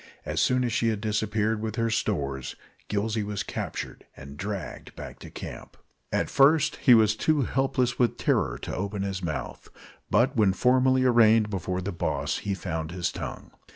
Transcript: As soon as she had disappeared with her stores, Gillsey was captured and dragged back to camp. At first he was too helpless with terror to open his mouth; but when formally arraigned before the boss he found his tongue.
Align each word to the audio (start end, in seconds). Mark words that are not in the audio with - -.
As 0.25 0.41
soon 0.41 0.63
as 0.63 0.73
she 0.73 0.87
had 0.87 0.99
disappeared 0.99 1.61
with 1.61 1.75
her 1.75 1.91
stores, 1.91 2.55
Gillsey 2.89 3.21
was 3.21 3.43
captured 3.43 4.03
and 4.17 4.35
dragged 4.35 4.95
back 4.95 5.19
to 5.19 5.29
camp. 5.29 5.77
At 6.11 6.27
first 6.27 6.77
he 6.77 6.95
was 6.95 7.15
too 7.15 7.43
helpless 7.43 7.99
with 7.99 8.17
terror 8.17 8.57
to 8.63 8.75
open 8.75 9.03
his 9.03 9.21
mouth; 9.21 9.69
but 10.09 10.35
when 10.35 10.53
formally 10.53 11.03
arraigned 11.03 11.51
before 11.51 11.81
the 11.81 11.91
boss 11.91 12.39
he 12.39 12.55
found 12.55 12.89
his 12.89 13.11
tongue. 13.11 13.51